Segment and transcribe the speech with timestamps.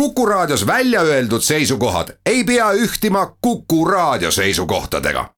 [0.00, 5.30] Kuku Raadios välja öeldud seisukohad ei pea ühtima Kuku Raadio seisukohtadega.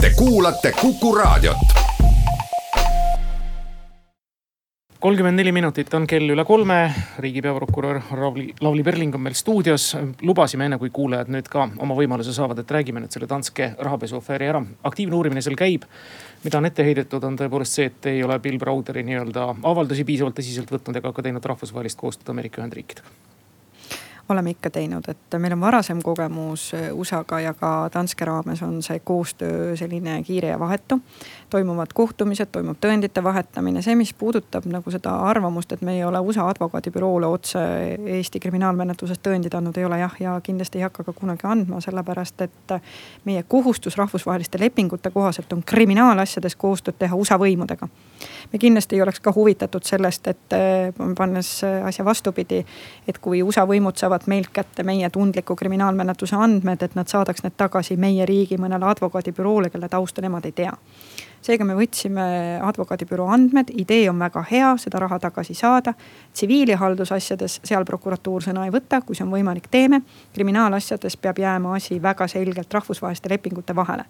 [0.00, 1.56] Te kuulate Kuku Raadiot.
[5.00, 6.94] kolmkümmend neli minutit on kell üle kolme.
[7.18, 9.96] riigi peaprokurör Lavly, Lavly Perling on meil stuudios.
[10.22, 14.46] lubasime enne, kui kuulajad nüüd ka oma võimaluse saavad, et räägime nüüd selle Danske rahapesuafääri
[14.46, 14.62] ära.
[14.82, 15.82] aktiivne uurimine seal käib.
[16.44, 20.38] mida on ette heidetud, on tõepoolest see, et ei ole Bill Browderi nii-öelda avaldusi piisavalt
[20.38, 23.33] tõsiselt võtnud ega ka teinud rahvusvahelist koostööd Ameerika Ühendriikidega
[24.28, 28.98] oleme ikka teinud, et meil on varasem kogemus USA-ga ja ka Danske raames on see
[29.04, 31.00] koostöö selline kiire ja vahetu.
[31.54, 36.18] Toimuvad kohtumised, toimub tõendite vahetamine, see, mis puudutab nagu seda arvamust, et me ei ole
[36.18, 37.62] USA advokaadibüroole otse
[38.16, 42.42] Eesti kriminaalmenetluses tõendid andnud, ei ole jah, ja kindlasti ei hakka ka kunagi andma, sellepärast
[42.48, 42.74] et
[43.24, 47.88] meie kohustus rahvusvaheliste lepingute kohaselt on kriminaalasjades koostööd teha USA võimudega.
[48.52, 50.58] me kindlasti ei oleks ka huvitatud sellest, et
[51.16, 52.64] pannes asja vastupidi,
[53.08, 57.42] et kui USA võimud saavad saavad meilt kätte meie tundliku kriminaalmenetluse andmed, et nad saadaks
[57.42, 60.72] need tagasi meie riigi mõnele advokaadibüroole, kelle tausta nemad ei tea.
[61.44, 62.24] Seega me võtsime
[62.64, 65.94] advokaadibüroo andmed, idee on väga hea, seda raha tagasi saada.
[66.32, 70.02] tsiviil- ja haldusasjades seal prokuratuur sõna ei võta, kui see on võimalik, teeme.
[70.34, 74.04] kriminaalasjades peab jääma asi väga selgelt rahvusvaheliste lepingute vahele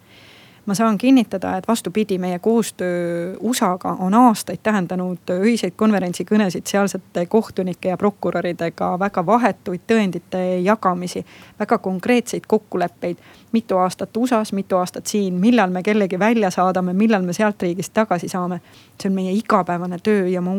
[0.67, 7.89] ma saan kinnitada, et vastupidi, meie koostöö USA-ga on aastaid tähendanud ühiseid konverentsikõnesid sealsete kohtunike
[7.89, 11.25] ja prokuröridega, väga vahetuid tõendite jagamisi,
[11.59, 13.17] väga konkreetseid kokkuleppeid.
[13.53, 17.93] mitu aastat USA-s, mitu aastat siin, millal me kellegi välja saadame, millal me sealt riigist
[17.95, 18.61] tagasi saame.
[19.03, 20.51] see on meie igapäevane töö ja ma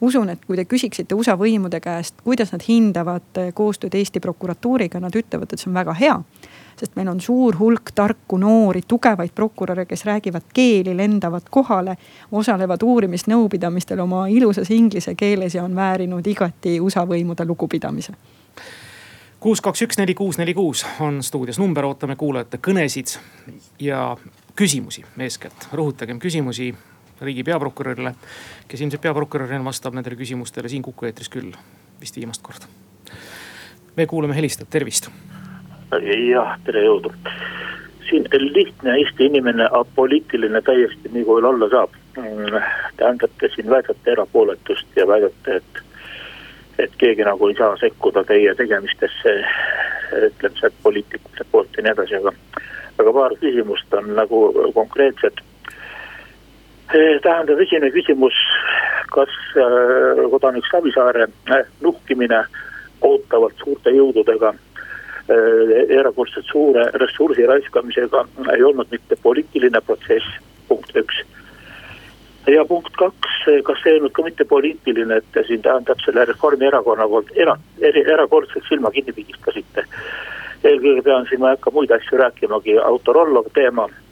[0.00, 5.14] usun, et kui te küsiksite USA võimude käest, kuidas nad hindavad koostööd Eesti prokuratuuriga, nad
[5.16, 6.22] ütlevad, et see on väga hea
[6.82, 11.96] sest meil on suur hulk tarku noori, tugevaid prokuröre, kes räägivad keeli, lendavad kohale,
[12.32, 18.16] osalevad uurimisnõupidamistel oma ilusas inglise keeles ja on väärinud igati USA võimude lugupidamise
[19.42, 23.16] kuus, kaks, üks, neli, kuus, neli, kuus on stuudios number, ootame kuulajate kõnesid
[23.82, 24.16] ja
[24.58, 25.68] küsimusi eeskätt.
[25.72, 26.72] rõhutagem küsimusi
[27.20, 28.14] riigi peaprokurörile,
[28.68, 31.54] kes ilmselt peaprokurörina vastab nendele küsimustele siin Kuku eetris küll
[32.00, 32.66] vist viimast korda.
[33.96, 35.10] me kuulame helistajat, tervist
[36.00, 37.12] jah, tere jõudu.
[38.08, 41.90] siin lihtne Eesti inimene, apoliitiline täiesti nii kui olla saab.
[42.96, 45.82] tähendab, te siin väidate erapooletust ja väidate, et,
[46.78, 49.36] et keegi nagu ei saa sekkuda teie tegemistesse,
[50.26, 52.32] ütleme sealt poliitikute poolt ja nii edasi, aga,
[52.98, 54.42] aga paar küsimust on nagu
[54.74, 55.40] konkreetsed
[57.22, 58.36] tähendab, esimene küsimus,
[59.14, 62.44] kas äh, kodanik Savisaare äh, nuhkimine
[63.00, 64.52] ootavalt suurte jõududega
[65.28, 68.24] erakordselt suure ressursi raiskamisega
[68.54, 70.38] ei olnud mitte poliitiline protsess,
[70.68, 71.22] punkt üks.
[72.46, 76.24] ja punkt kaks, kas see ei olnud ka mitte poliitiline, et te siin tähendab selle
[76.24, 79.86] Reformierakonna poolt era, eri, erakordselt silma kinni pigistasite.
[80.64, 84.11] eelkõige pean siin, ma ei hakka muid asju rääkimagi, Autorollov teema äh,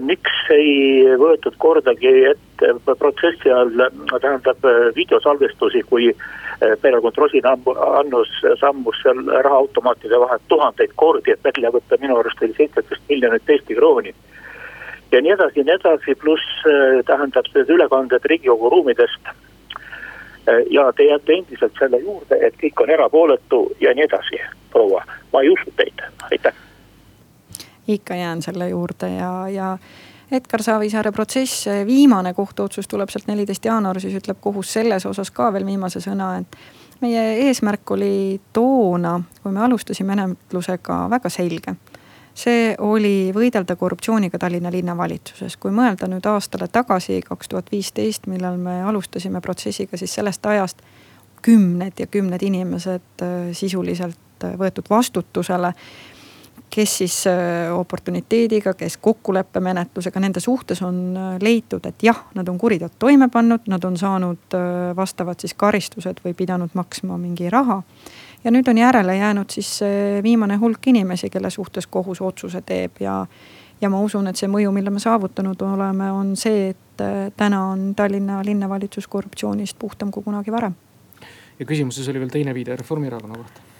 [0.00, 3.80] miks ei võetud kordagi ette protsessi all,
[4.20, 4.62] tähendab
[4.94, 6.12] videosalvestusi, kui
[6.62, 8.28] Eh, perekond Rosin annus
[8.60, 13.74] sammus seal rahaautomaatide vahel tuhandeid kordi, et välja võtta, minu arust oli seitseteist miljonit Eesti
[13.74, 14.14] krooni.
[15.12, 19.32] ja nii edasi ja nii edasi, pluss eh, tähendab need ülekanded riigikogu ruumidest.
[20.46, 24.38] Eh, ja te jääte endiselt selle juurde, et kõik on erapooletu ja nii edasi,
[24.70, 26.54] proua, ma ei usu teid, aitäh.
[27.88, 29.78] Ikka jään selle juurde ja, ja
[30.32, 35.50] Edgar Savisaare protsess, viimane kohtuotsus tuleb sealt neliteist jaanuar, siis ütleb kohus selles osas ka
[35.52, 36.56] veel viimase sõna, et
[37.00, 41.76] meie eesmärk oli toona, kui me alustasime menetlusega, väga selge
[42.34, 45.56] see oli võidelda korruptsiooniga Tallinna linnavalitsuses.
[45.56, 50.82] kui mõelda nüüd aastale tagasi, kaks tuhat viisteist, millal me alustasime protsessiga, siis sellest ajast
[51.42, 55.74] kümned ja kümned inimesed äh, sisuliselt äh, võetud vastutusele
[56.74, 62.58] kes siis äh, oportuniteediga, kes kokkuleppemenetlusega, nende suhtes on äh, leitud, et jah, nad on
[62.58, 67.82] kuriteod toime pannud, nad on saanud äh, vastavad siis karistused või pidanud maksma mingi raha.
[68.44, 69.80] ja nüüd on järele jäänud siis
[70.22, 73.26] viimane hulk inimesi, kelle suhtes kohus otsuse teeb ja
[73.80, 77.04] ja ma usun, et see mõju, mille me saavutanud oleme, on see, et
[77.36, 80.74] täna on Tallinna linnavalitsus korruptsioonist puhtam kui kunagi varem.
[81.58, 83.71] ja küsimuses oli veel teine viide Reformierakonna kohta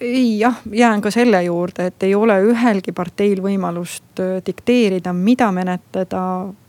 [0.00, 5.50] ei jah, jään ka selle juurde, et ei ole ühelgi parteil võimalust äh, dikteerida, mida
[5.52, 6.22] menetleda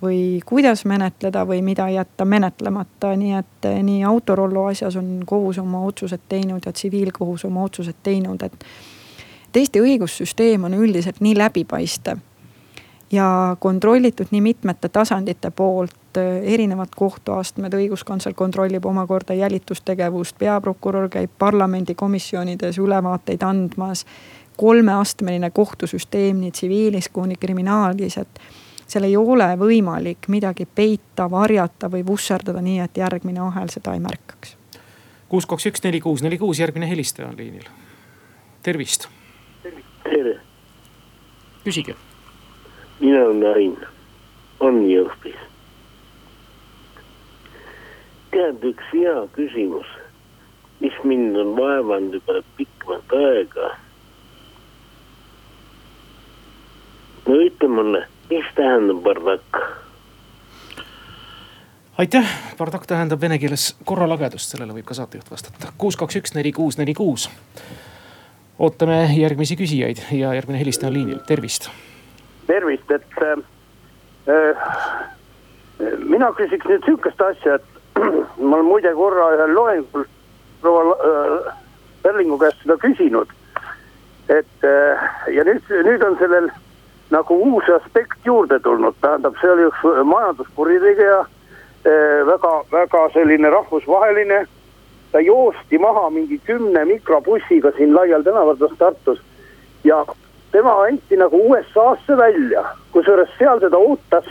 [0.03, 5.59] või kuidas menetleda või mida jätta menetlemata, nii et äh, nii Autorollo asjas on kohus
[5.59, 8.53] oma otsused teinud ja tsiviilkohus oma otsused teinud, et.
[9.49, 12.23] et Eesti õigussüsteem on üldiselt nii läbipaistev
[13.15, 22.77] ja kontrollitud nii mitmete tasandite poolt, erinevad kohtuastmed, õiguskantsler kontrollib omakorda jälitustegevust, peaprokurör käib parlamendikomisjonides
[22.77, 24.05] ülevaateid andmas.
[24.57, 28.39] kolmeastmeline kohtusüsteem nii tsiviilis kuni kriminaalis, et
[28.87, 33.99] seal ei ole võimalik midagi peita, varjata või vusserdada nii, et järgmine ahel seda ei
[33.99, 34.57] märkaks.
[35.29, 37.67] kuus, kaks, üks, neli, kuus, neli, kuus, järgmine helistaja on liinil.
[38.63, 39.09] tervist.
[40.03, 40.39] tere.
[41.63, 41.95] küsige.
[43.01, 43.77] Ain,
[44.59, 45.41] on Jõhvis.
[48.31, 49.87] tead, üks hea küsimus,
[50.79, 53.69] mis mind on vaevanud juba pikemat aega.
[57.27, 59.57] no ütle mulle mis tähendab bardakk?
[61.97, 65.73] aitäh, bardakk tähendab vene keeles korralagedust, sellele võib ka saatejuht vastata.
[65.77, 67.29] kuus, kaks, üks, neli, kuus, neli, kuus.
[68.59, 71.69] ootame järgmisi küsijaid ja järgmine helistaja on liinil, tervist.
[72.47, 73.03] Tervist, et
[74.27, 74.55] äh,
[75.99, 77.65] mina küsiks nüüd sihukest asja, et
[78.47, 80.05] ma olen muide korra ühel loengul
[80.61, 81.53] proua äh,
[82.03, 83.29] Perlingu käest seda küsinud.
[84.29, 86.49] et äh, ja nüüd, nüüd on sellel
[87.13, 91.19] nagu uus aspekt juurde tulnud, tähendab, see oli üks majanduskuritegeja
[91.85, 92.21] eh,.
[92.25, 94.45] väga, väga selline rahvusvaheline.
[95.11, 99.21] ta joosti maha mingi kümne mikrobussiga siin laial tänavatel Tartus
[99.83, 100.05] ja
[100.55, 102.63] tema anti nagu USA-sse välja,
[102.95, 104.27] kusjuures seal teda ootas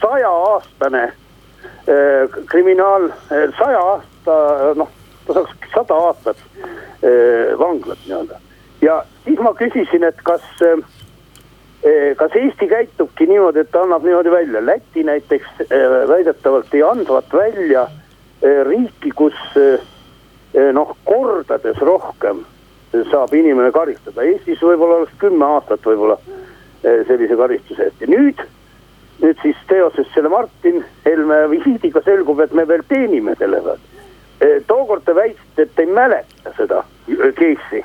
[0.00, 4.38] sajaaastane eh, kriminaal eh,, saja aasta,
[4.80, 4.90] noh,
[5.26, 8.40] ta saaks sada aastat eh, vanglat nii-öelda.
[8.82, 10.42] ja siis ma küsisin, et kas
[12.16, 15.68] kas Eesti käitubki niimoodi, et ta annab niimoodi välja, Läti näiteks
[16.08, 17.82] väidetavalt ei andvat välja
[18.64, 19.36] riiki, kus
[20.72, 22.40] noh, kordades rohkem
[23.10, 26.18] saab inimene karistada, Eestis võib-olla oleks kümme aastat võib-olla
[26.82, 28.42] sellise karistuse eest ja nüüd,
[29.22, 33.90] nüüd siis seoses selle Martin Helme visiidiga selgub, et me veel teenime selle pealt.
[34.66, 37.84] tookord te väitsite, et ei mäleta seda case'i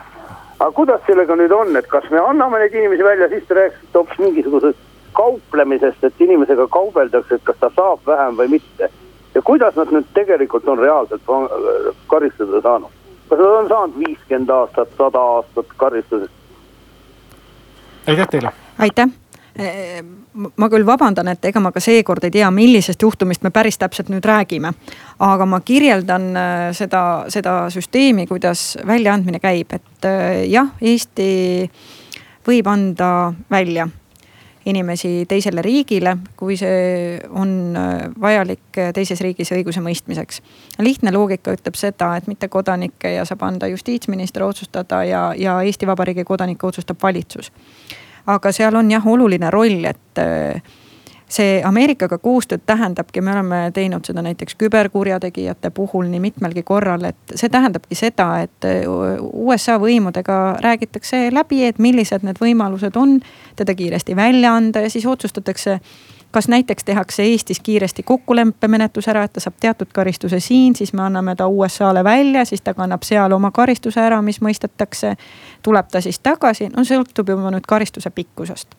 [0.59, 3.97] aga kuidas sellega nüüd on, et kas me anname neid inimesi välja, siis te rääkisite
[3.97, 8.89] hoopis mingisugusest kauplemisest, et inimesega kaubeldakse, et kas ta saab vähem või mitte.
[9.33, 11.21] ja kuidas nad nüüd tegelikult on reaalselt
[12.09, 12.98] karistada saanud?
[13.29, 16.33] Kas nad on saanud viiskümmend aastat, sada aastat karistusest?
[18.07, 18.51] aitäh teile.
[18.79, 19.09] aitäh
[20.55, 24.09] ma küll vabandan, et ega ma ka seekord ei tea, millisest juhtumist me päris täpselt
[24.11, 24.73] nüüd räägime.
[25.19, 31.69] aga ma kirjeldan äh, seda, seda süsteemi, kuidas väljaandmine käib, et äh, jah, Eesti
[32.47, 33.89] võib anda välja
[34.65, 40.41] inimesi teisele riigile, kui see on äh, vajalik teises riigis õigusemõistmiseks.
[40.79, 46.23] lihtne loogika ütleb seda, et mittekodanikke ja saab anda justiitsminister otsustada ja, ja Eesti Vabariigi
[46.23, 47.51] kodanikke otsustab valitsus
[48.29, 50.61] aga seal on jah oluline roll, et äh,
[51.29, 57.35] see Ameerikaga koostööd tähendabki, me oleme teinud seda näiteks küberkurjategijate puhul nii mitmelgi korral, et
[57.35, 58.83] see tähendabki seda, et äh,
[59.33, 63.19] USA võimudega räägitakse läbi, et millised need võimalused on.
[63.55, 65.79] teda kiiresti välja anda ja siis otsustatakse
[66.31, 71.01] kas näiteks tehakse Eestis kiiresti kokkuleppemenetlus ära, et ta saab teatud karistuse siin, siis me
[71.01, 75.15] anname ta USA-le välja, siis ta kannab seal oma karistuse ära, mis mõistetakse.
[75.61, 78.75] tuleb ta siis tagasi, no sõltub juba nüüd karistuse pikkusest.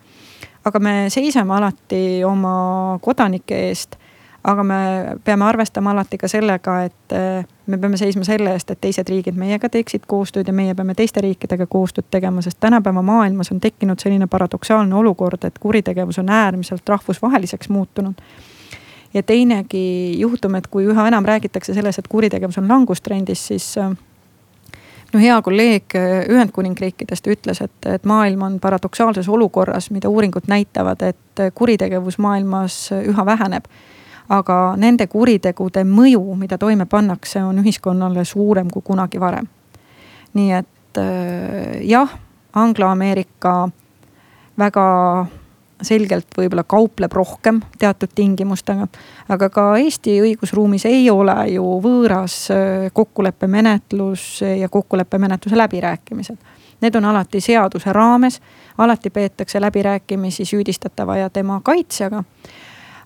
[0.64, 3.96] Aga me seisame alati oma kodanike eest
[4.44, 4.76] aga me
[5.25, 9.37] peame arvestama alati ka sellega, et eh, me peame seisma selle eest, et teised riigid
[9.37, 14.00] meiega teeksid koostööd ja meie peame teiste riikidega koostööd tegema, sest tänapäeva maailmas on tekkinud
[14.00, 18.23] selline paradoksaalne olukord, et kuritegevus on äärmiselt rahvusvaheliseks muutunud.
[19.14, 23.75] Ja teinegi juhtum, et kui üha enam räägitakse sellest, et kuritegevus on langustrendis, siis
[25.12, 31.02] no hea kolleeg eh, Ühendkuningriikidest ütles, et, et maailm on paradoksaalses olukorras, mida uuringud näitavad,
[31.02, 33.67] et kuritegevus maailmas üha väheneb
[34.31, 39.49] aga nende kuritegude mõju, mida toime pannakse, on ühiskonnale suurem kui kunagi varem.
[40.35, 42.11] nii et äh, jah,
[42.55, 43.69] Anglo-Ameerika
[44.59, 44.87] väga
[45.82, 48.87] selgelt võib-olla kaupleb rohkem teatud tingimustega.
[49.28, 56.37] aga ka Eesti õigusruumis ei ole ju võõras äh, kokkuleppemenetlus ja kokkuleppemenetluse läbirääkimised.
[56.80, 58.40] Need on alati seaduse raames,
[58.78, 62.25] alati peetakse läbirääkimisi süüdistatava ja tema kaitsjaga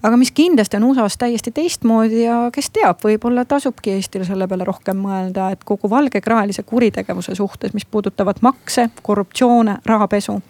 [0.04, 4.66] aga mis kindlasti on USA-s täiesti teistmoodi ja kes teab, võib-olla tasubki Eestil selle peale
[4.68, 10.40] rohkem mõelda, et kogu valgekraelise kuritegevuse suhtes, mis puudutavad makse, korruptsioone, rahapesu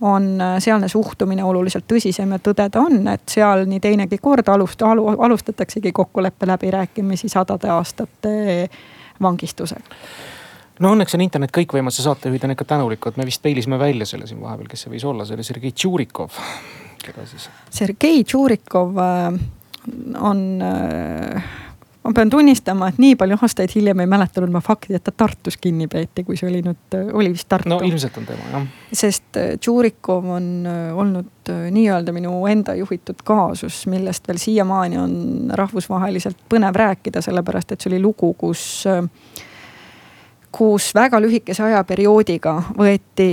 [0.00, 4.84] on äh, sealne suhtumine oluliselt tõsisem ja tõdeda on, et seal nii teinegi kord alust-
[4.84, 8.68] alu,, alustataksegi kokkuleppe läbirääkimisi sadade aastate
[9.22, 10.00] vangistusega
[10.80, 14.26] no õnneks on internet kõikvõimas ja saatejuhid on ikka tänulikud, me vist peilisime välja selle
[14.28, 16.40] siin vahepeal, kes see võis olla, see oli Sergei Tšurikov
[17.06, 17.48] keda siis?
[17.70, 18.98] Sergei Tšurikov
[20.20, 20.42] on
[22.06, 25.58] ma pean tunnistama, et nii palju aastaid hiljem ei mäletanud ma fakti, et ta Tartus
[25.60, 27.70] kinni peeti, kui see oli nüüd, oli vist Tartu.
[27.72, 28.68] no ilmselt on tema jah.
[28.92, 35.00] sest äh, Tšurikov on äh, olnud äh, nii-öelda minu enda juhitud kaasus, millest veel siiamaani
[35.02, 35.16] on
[35.58, 39.02] rahvusvaheliselt põnev rääkida, sellepärast et see oli lugu, kus äh,
[40.56, 43.28] kus väga lühikese ajaperioodiga võeti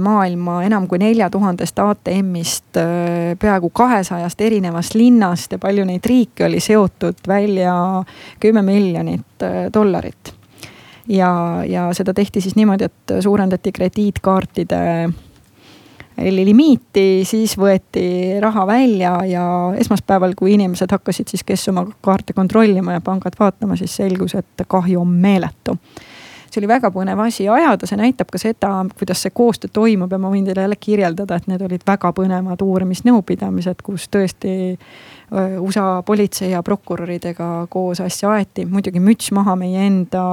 [0.00, 6.46] maailma enam kui nelja tuhandest ATM-ist äh, peaaegu kahesajast erinevast linnast ja palju neid riike
[6.46, 7.74] oli seotud välja
[8.40, 10.32] kümme miljonit äh, dollarit.
[11.08, 11.32] ja,
[11.68, 14.80] ja seda tehti siis niimoodi, et suurendati krediitkaartide
[16.22, 19.44] limiiti, siis võeti raha välja ja
[19.76, 24.64] esmaspäeval, kui inimesed hakkasid siis, kes oma kaarte kontrollima ja pangad vaatama, siis selgus, et
[24.68, 25.76] kahju on meeletu
[26.52, 30.18] see oli väga põnev asi ajada, see näitab ka seda, kuidas see koostöö toimub ja
[30.20, 34.52] ma võin teile jälle kirjeldada, et need olid väga põnevad uurimisnõupidamised, kus tõesti
[35.32, 38.66] USA politsei ja prokuröridega koos asja aeti.
[38.68, 40.24] muidugi müts maha meie enda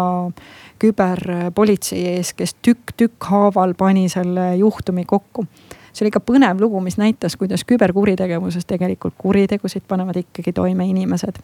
[0.79, 5.47] küberpolitsei ees, kes tükk tükkhaaval pani selle juhtumi kokku
[5.93, 11.39] see oli ikka põnev lugu, mis näitas, kuidas küberkuritegevuses tegelikult kuritegusid panevad ikkagi toime inimesed.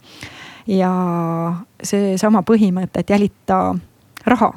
[0.68, 0.92] ja
[1.84, 3.76] seesama põhimõte, et jälita
[4.26, 4.54] raha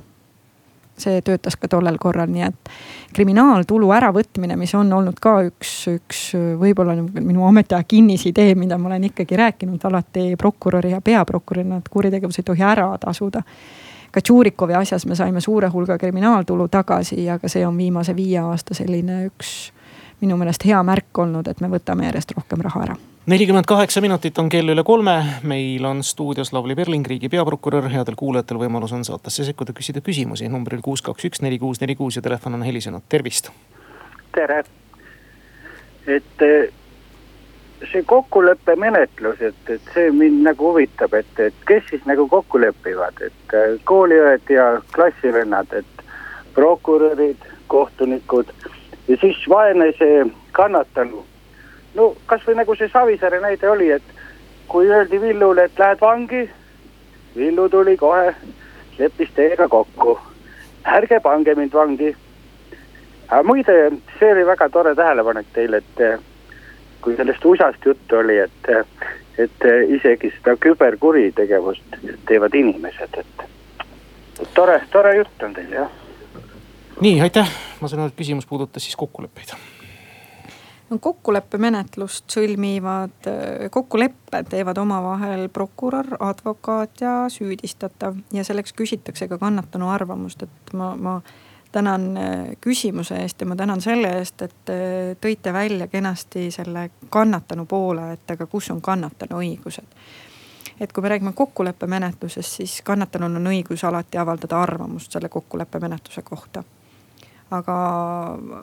[1.00, 2.70] see töötas ka tollel korral, nii et
[3.14, 6.22] kriminaaltulu äravõtmine, mis on olnud ka üks, üks
[6.60, 12.40] võib-olla minu ametiaja kinnisidee, mida ma olen ikkagi rääkinud alati prokuröri ja peaprokurörina, et kuritegevus
[12.40, 13.42] ei tohi ära tasuda.
[14.10, 18.38] ka Tšurikovi asjas me saime suure hulga kriminaaltulu tagasi ja ka see on viimase viie
[18.40, 19.72] aasta selline üks
[20.20, 22.96] minu meelest hea märk olnud, et me võtame järjest rohkem raha ära
[23.28, 28.16] nelikümmend kaheksa minutit on kell üle kolme, meil on stuudios Lavly Perling, riigi peaprokurör, headel
[28.16, 30.49] kuulajatel võimalus on saatesse sekkuda, küsida küsimusi.
[30.49, 33.52] Numbril kuus, kaks, üks, neli, kuus, neli, kuus ja telefon on helisenud, tervist.
[34.32, 34.62] tere,
[36.06, 36.73] et eh,
[37.92, 43.20] see kokkuleppemenetlus, et, et see mind nagu huvitab, et, et kes siis nagu kokku lepivad,
[43.28, 46.04] et eh, kooliõed ja klassivennad, et
[46.56, 48.54] prokurörid, kohtunikud.
[49.08, 50.25] Ja siis vaene see
[50.56, 51.26] kannatanu
[51.95, 54.16] no kasvõi nagu see Savisaare näide oli, et
[54.68, 56.49] kui öeldi Villule, et lähed vangi,
[57.37, 58.35] Villu tuli kohe,
[58.99, 60.18] leppis teiega kokku.
[60.85, 62.16] ärge pange mind vangi.
[63.28, 63.76] aga muide,
[64.18, 66.02] see oli väga tore tähelepanek teil, et
[67.00, 68.71] kui sellest USA-st juttu oli, et,
[69.38, 73.49] et isegi seda küberkuritegevust teevad inimesed, et
[74.54, 75.90] tore, tore jutt on teil jah.
[77.00, 79.77] nii, aitäh, ma saan aru, et küsimus puudutas siis kokkuleppeid
[81.00, 83.26] kokkuleppemenetlust sõlmivad,
[83.71, 90.95] kokkuleppe teevad omavahel prokurör, advokaat ja süüdistatav ja selleks küsitakse ka kannatanu arvamust, et ma,
[90.97, 91.18] ma
[91.73, 96.90] tänan äh, küsimuse eest ja ma tänan selle eest, et äh, tõite välja kenasti selle
[97.11, 99.92] kannatanu poole, et aga kus on kannatanu õigused.
[100.80, 106.62] et kui me räägime kokkuleppemenetlusest, siis kannatanul on õigus alati avaldada arvamust selle kokkuleppemenetluse kohta
[107.50, 107.74] aga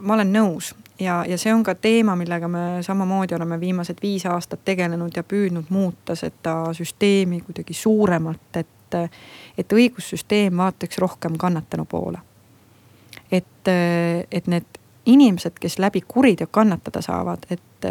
[0.02, 4.26] ma olen nõus ja, ja see on ka teema, millega me samamoodi oleme viimased viis
[4.30, 9.00] aastat tegelenud ja püüdnud muuta seda süsteemi kuidagi suuremalt, et,
[9.58, 12.20] et õigussüsteem vaataks rohkem kannatanu poole.
[13.32, 13.68] et,
[14.32, 17.90] et need inimesed, kes läbi kuriteo kannatada saavad, et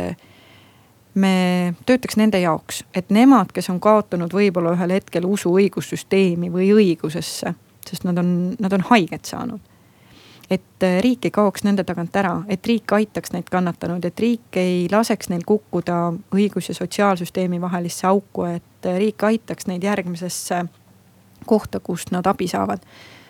[1.14, 6.72] me töötaks nende jaoks, et nemad, kes on kaotanud võib-olla ühel hetkel usu õigussüsteemi või
[6.74, 7.54] õigusesse,
[7.86, 9.73] sest nad on, nad on haiget saanud
[10.50, 14.58] et äh, riik ei kaoks nende tagant ära, et riik aitaks neid kannatanuid, et riik
[14.60, 20.64] ei laseks neil kukkuda õigus- ja sotsiaalsüsteemi vahelisse auku, et äh, riik aitaks neid järgmisesse
[21.46, 22.80] kohta, kust nad abi saavad.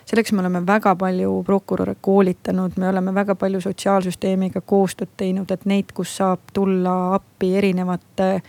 [0.05, 5.65] selleks me oleme väga palju prokuröre koolitanud, me oleme väga palju sotsiaalsüsteemiga koostööd teinud, et
[5.65, 8.41] neid, kus saab tulla appi erinevate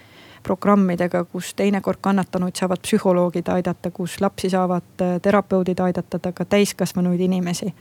[0.43, 6.45] programmidega, kus teinekord kannatanuid saavad psühholoogid aidata, kus lapsi saavad äh, terapeudid aidata, aga ka
[6.45, 7.73] täiskasvanuid inimesi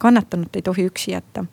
[0.00, 1.44] kannatanut ei tohi üksi jätta.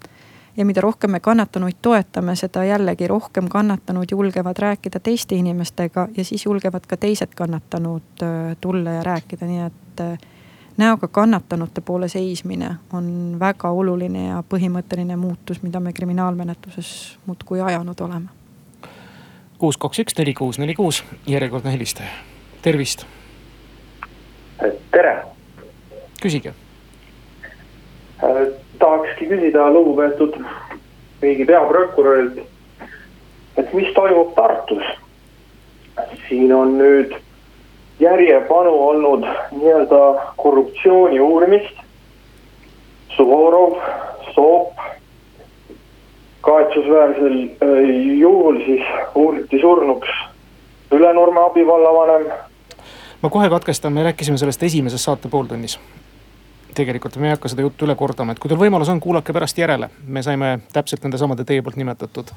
[0.57, 6.23] ja mida rohkem me kannatanuid toetame, seda jällegi rohkem kannatanud julgevad rääkida teiste inimestega ja
[6.25, 10.17] siis julgevad ka teised kannatanud äh, tulla ja rääkida, nii et äh,
[10.77, 18.01] näoga kannatanute poole seismine on väga oluline ja põhimõtteline muutus, mida me kriminaalmenetluses muudkui ajanud
[18.01, 18.29] oleme.
[19.57, 22.09] kuus, kaks, üks, neli, kuus, neli, kuus, järjekordne helistaja,
[22.61, 23.05] tervist.
[24.91, 25.19] tere.
[26.21, 26.53] küsige
[28.79, 30.37] tahakski küsida lugupeetud
[31.21, 32.39] riigi peaprokurörilt,
[33.57, 34.83] et mis toimub Tartus?
[36.29, 37.15] siin on nüüd
[37.99, 41.73] järjepanu olnud nii-öelda korruptsiooni uurimist.
[43.15, 43.79] Suvorov,
[44.35, 44.73] Soop,
[46.41, 47.37] kahetsusväärsel
[48.19, 50.09] juhul siis uuriti surnuks
[50.91, 52.27] Ülenurme abivallavanem.
[53.21, 55.79] ma kohe katkestan, me rääkisime sellest esimeses saate pooltunnis
[56.77, 59.57] tegelikult me ei hakka seda juttu üle kordama, et kui teil võimalus on, kuulake pärast
[59.57, 59.89] järele.
[60.07, 62.31] me saime täpselt nende samade teie poolt nimetatud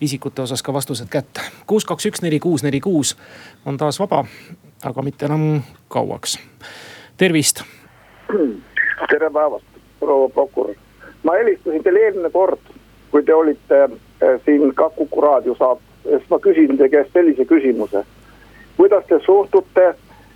[0.00, 1.44] isikute osas ka vastused kätte.
[1.66, 3.16] kuus, kaks, üks, neli, kuus, neli, kuus
[3.66, 4.24] on taas vaba,
[4.84, 6.38] aga mitte enam kauaks.
[7.16, 7.62] tervist.
[9.10, 9.66] tere päevast,
[10.00, 10.76] proua prokurör.
[11.22, 12.72] ma helistasin teile eelmine kord,
[13.10, 17.44] kui te olite eh, siin ka Kuku raadio saates, siis ma küsisin teie käest sellise
[17.44, 18.04] küsimuse.
[18.76, 19.94] kuidas te suhtute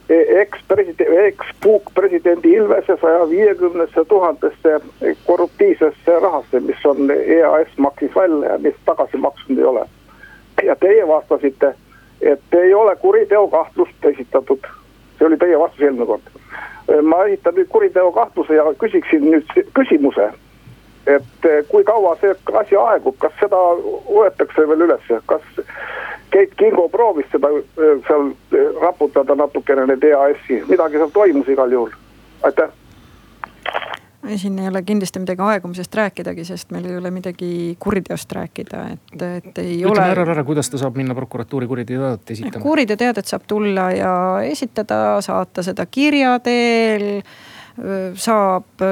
[0.08, 4.80] eks-president, eks-puukpresidendi Ilvese saja viiekümnesse tuhandesse
[5.26, 9.86] korruptiivsesse rahasse, mis on EAS maksis välja ja mis tagasi maksnud ei ole.
[10.62, 11.74] ja teie vastasite,
[12.20, 14.58] et ei ole kuriteokahtlust esitatud.
[15.18, 16.22] see oli teie vastus eelmine kord.
[17.02, 20.32] ma esitan nüüd kuriteokahtluse ja küsiksin nüüd küsimuse.
[21.06, 23.58] et kui kaua see asi aegub, kas seda
[24.06, 25.42] võetakse veel ülesse, kas
[26.30, 28.32] Keit Kingo proovis seda äh, seal
[28.80, 31.94] raputada natukene need EAS-i, midagi seal toimus igal juhul,
[32.46, 32.72] aitäh
[34.36, 39.22] siin ei ole kindlasti midagi aegumisest rääkidagi, sest meil ei ole midagi kuriteost rääkida, et,
[39.22, 40.06] et ei Ütleme ole.
[40.10, 42.62] ära, ära, kuidas ta saab minna prokuratuuri kuriteoteadet esitama?
[42.64, 47.22] kuriteoteadet saab tulla ja esitada, saata seda kirja teel
[48.16, 48.84] saab,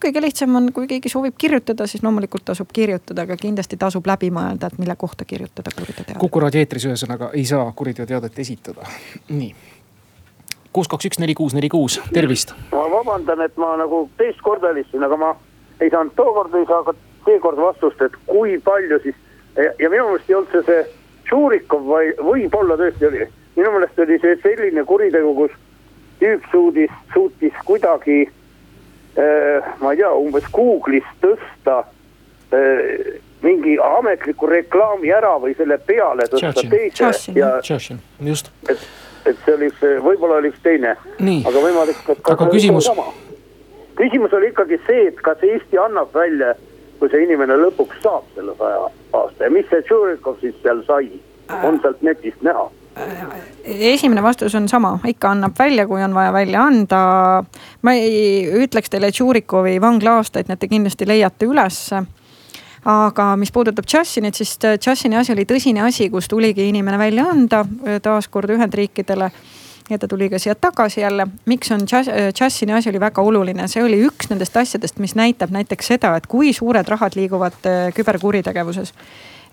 [0.00, 4.30] kõige lihtsam on, kui keegi soovib kirjutada, siis loomulikult tasub kirjutada, aga kindlasti tasub läbi
[4.34, 6.18] mõelda, et mille kohta kirjutada kuriteoteade.
[6.18, 8.86] kuku raadio eetris ühesõnaga ei saa kuriteoteadet esitada,
[9.28, 9.54] nii.
[10.72, 12.56] kuus, kaks, üks, neli, kuus, neli, kuus, tervist.
[12.72, 15.34] ma vabandan, et ma nagu teist korda helistasin, aga ma
[15.80, 19.16] ei saanud tookord, ei saa ka seekord vastust, et kui palju siis
[19.56, 20.84] ja, minu meelest ei olnud see see
[21.28, 23.26] Šurikov või võib-olla tõesti oli,
[23.56, 25.54] minu meelest oli see selline kuritegu, kus
[26.20, 28.24] tüüp suudis, suutis kuidagi
[29.18, 36.26] äh,, ma ei tea, umbes Google'is tõsta äh, mingi ametliku reklaami ära või selle peale
[36.30, 36.70] tõsta Churchill.
[36.72, 38.50] teise ja Churchill, just.
[38.68, 38.86] et,
[39.26, 42.22] et see oli üks, võib-olla oli üks teine, aga võimalik, et.
[42.34, 42.88] aga küsimus.
[44.00, 46.54] küsimus oli ikkagi see, et kas Eesti annab välja,
[47.00, 51.12] kui see inimene lõpuks saab selle saja aasta ja mis see Tšurikov siis seal sai,
[51.60, 52.70] on sealt netist näha
[53.64, 57.44] esimene vastus on sama, ikka annab välja, kui on vaja välja anda.
[57.82, 62.04] ma ei ütleks teile Tšurikovi vangla aastaid, need te kindlasti leiate ülesse.
[62.84, 67.64] aga mis puudutab Jussinit, siis Jussini asi oli tõsine asi, kus tuligi inimene välja anda
[68.02, 69.30] taaskord Ühendriikidele
[69.90, 71.26] ja ta tuli ka siia tagasi jälle.
[71.46, 71.80] miks on
[72.40, 76.26] Jussini asi oli väga oluline, see oli üks nendest asjadest, mis näitab näiteks seda, et
[76.26, 78.94] kui suured rahad liiguvad küberkuritegevuses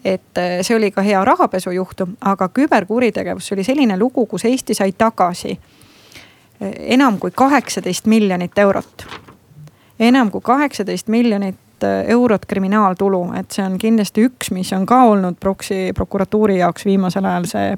[0.06, 5.60] et see oli ka hea rahapesujuhtum, aga küberkuritegevus oli selline lugu, kus Eesti sai tagasi
[6.80, 9.06] enam kui kaheksateist miljonit eurot.
[10.00, 11.56] enam kui kaheksateist miljonit
[12.08, 17.26] eurot kriminaaltulu, et see on kindlasti üks, mis on ka olnud proksi prokuratuuri jaoks viimasel
[17.26, 17.78] ajal see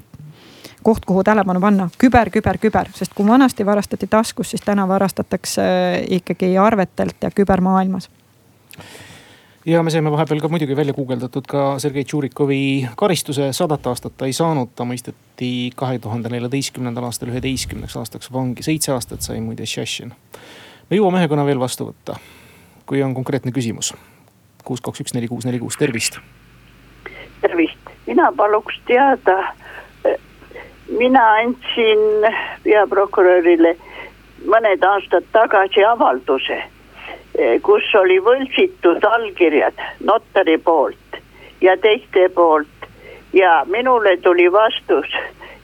[0.83, 5.63] koht, kuhu tähelepanu panna, küber, küber, küber, sest kui vanasti varastati taskust, siis täna varastatakse
[6.09, 8.09] ikkagi arvetelt ja kübermaailmas
[9.65, 14.27] ja me saime vahepeal ka muidugi välja guugeldatud ka Sergei Tšurikovi karistuse, sadat aastat ta
[14.27, 19.65] ei saanud, ta mõisteti kahe tuhande neljateistkümnendal aastal üheteistkümneks aastaks vangi, seitse aastat sai muide
[19.65, 20.11] Šešin.
[20.89, 22.17] me jõuame ühe kõne veel vastu võtta,
[22.85, 23.93] kui on konkreetne küsimus.
[24.63, 26.19] kuus, kaks, üks, neli, kuus, neli, kuus, tervist.
[27.41, 29.53] tervist, mina paluks teada.
[30.97, 32.27] mina andsin
[32.63, 33.77] peaprokurörile
[34.45, 36.72] mõned aastad tagasi avalduse
[37.61, 41.21] kus oli võltsitud allkirjad notari poolt
[41.61, 42.67] ja teiste poolt.
[43.33, 45.09] Ja minule tuli vastus,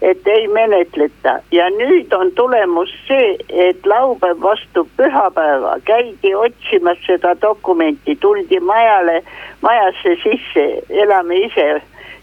[0.02, 1.40] et ei menetleta.
[1.52, 9.22] Ja nüüd on tulemus see, et laupäev vastu pühapäeva käidi otsimas seda dokumenti, tuldi majale,
[9.62, 11.68] majasse sisse, elame ise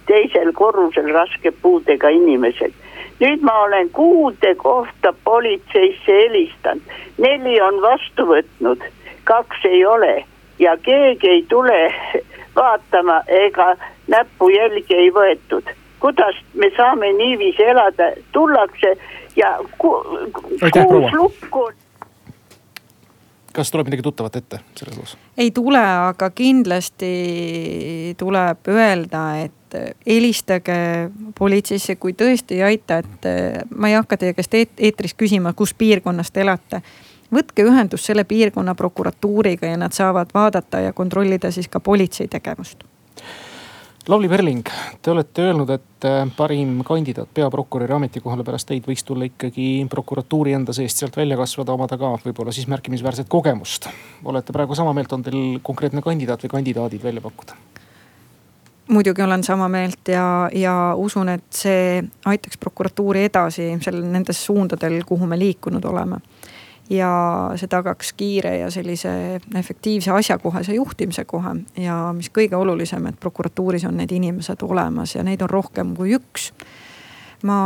[0.07, 2.75] teisel korrusel raske puudega inimesed.
[3.21, 6.83] Nüüd ma olen kuude kohta politseisse helistanud,
[7.19, 8.83] neli on vastu võtnud
[9.27, 10.25] kaks ei ole
[10.59, 11.95] ja keegi ei tule
[12.61, 13.75] vaatama ega
[14.09, 15.75] näpujälgi ei võetud.
[16.01, 18.95] kuidas me saame niiviisi elada, tullakse
[19.37, 19.97] ja ku,
[20.63, 21.71] Aitäh, kuus lukku.
[23.53, 25.17] kas tuleb midagi tuttavat ette selles loos?
[25.39, 27.13] ei tule, aga kindlasti
[28.19, 30.79] tuleb öelda, et helistage
[31.39, 33.29] politseisse, kui tõesti ei aita, et
[33.75, 36.83] ma ei hakka teie käest eetris küsima, kus piirkonnas te elate
[37.35, 42.85] võtke ühendust selle piirkonna prokuratuuriga ja nad saavad vaadata ja kontrollida siis ka politsei tegevust.
[44.07, 44.69] Lavly Perling,
[45.03, 50.53] te olete öelnud, et äh, parim kandidaat peaprokuröri ametikohale pärast teid võiks tulla ikkagi prokuratuuri
[50.55, 53.89] enda seest sealt välja kasvada, omada ka võib-olla siis märkimisväärset kogemust.
[54.25, 57.59] olete praegu sama meelt, on teil konkreetne kandidaat või kandidaadid välja pakkuda?
[58.89, 65.01] muidugi olen sama meelt ja, ja usun, et see aitaks prokuratuuri edasi seal nendes suundadel,
[65.07, 66.21] kuhu me liikunud oleme.
[66.91, 67.11] Ja
[67.59, 69.11] see tagaks kiire ja sellise
[69.59, 75.25] efektiivse asjakohase juhtimise kohe ja mis kõige olulisem, et prokuratuuris on need inimesed olemas ja
[75.27, 76.53] neid on rohkem kui üks.
[77.43, 77.59] ma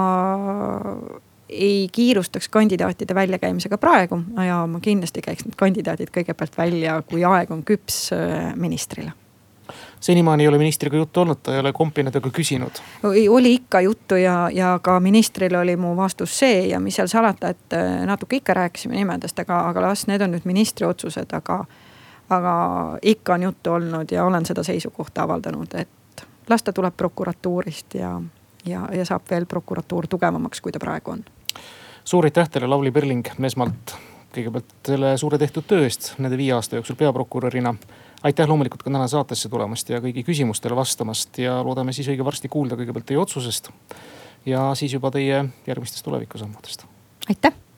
[1.48, 7.50] ei kiirustaks kandidaatide väljakäimisega praegu ja ma kindlasti käiks need kandidaadid kõigepealt välja, kui aeg
[7.50, 8.10] on küps
[8.56, 9.12] ministrile
[10.00, 12.80] senimaani ei ole ministriga juttu olnud, ta ei ole kompinud ega küsinud.
[13.30, 17.48] oli ikka juttu ja, ja ka ministrile oli mu vastus see ja mis seal salata,
[17.48, 21.64] et äh, natuke ikka rääkisime nimedest, aga, aga las need on nüüd ministri otsused, aga.
[22.30, 22.52] aga
[23.02, 28.20] ikka on juttu olnud ja olen seda seisukohta avaldanud, et las ta tuleb prokuratuurist ja,
[28.66, 31.24] ja, ja saab veel prokuratuur tugevamaks, kui ta praegu on.
[32.04, 33.96] suur aitäh teile, Lavly Perling, esmalt
[34.34, 37.74] kõigepealt selle suure tehtud töö eest nende viie aasta jooksul peaprokurörina
[38.22, 42.50] aitäh loomulikult ka täna saatesse tulemast ja kõigi küsimustele vastamast ja loodame siis õige varsti
[42.52, 43.70] kuulda kõigepealt teie otsusest.
[44.46, 46.86] ja siis juba teie järgmistest tulevikusammudest.
[47.28, 47.69] aitäh